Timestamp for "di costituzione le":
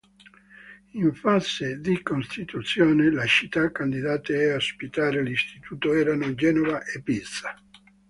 1.79-3.27